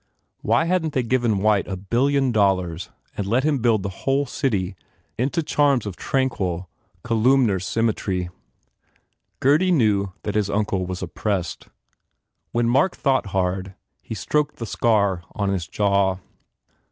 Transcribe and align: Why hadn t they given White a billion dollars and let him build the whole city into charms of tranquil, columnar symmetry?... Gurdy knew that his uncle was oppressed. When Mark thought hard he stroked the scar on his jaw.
Why 0.41 0.65
hadn 0.65 0.89
t 0.89 0.93
they 0.99 1.07
given 1.07 1.37
White 1.43 1.67
a 1.67 1.77
billion 1.77 2.31
dollars 2.31 2.89
and 3.15 3.27
let 3.27 3.43
him 3.43 3.59
build 3.59 3.83
the 3.83 4.01
whole 4.07 4.25
city 4.25 4.75
into 5.15 5.43
charms 5.43 5.85
of 5.85 5.95
tranquil, 5.95 6.67
columnar 7.03 7.59
symmetry?... 7.59 8.29
Gurdy 9.41 9.69
knew 9.71 10.11
that 10.23 10.33
his 10.33 10.49
uncle 10.49 10.87
was 10.87 11.03
oppressed. 11.03 11.67
When 12.51 12.67
Mark 12.67 12.95
thought 12.95 13.27
hard 13.27 13.75
he 14.01 14.15
stroked 14.15 14.55
the 14.55 14.65
scar 14.65 15.21
on 15.35 15.49
his 15.49 15.67
jaw. 15.67 16.17